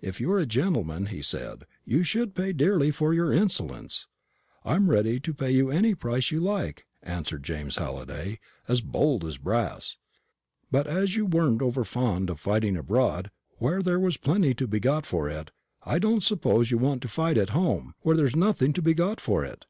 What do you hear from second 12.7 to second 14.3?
abroad, where there was